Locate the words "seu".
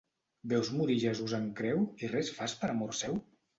3.05-3.25